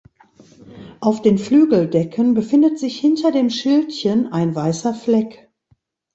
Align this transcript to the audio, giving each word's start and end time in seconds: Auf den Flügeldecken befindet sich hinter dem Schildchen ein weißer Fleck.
Auf 0.99 1.21
den 1.21 1.37
Flügeldecken 1.37 2.33
befindet 2.33 2.79
sich 2.79 2.99
hinter 2.99 3.31
dem 3.31 3.51
Schildchen 3.51 4.33
ein 4.33 4.55
weißer 4.55 4.95
Fleck. 4.95 5.51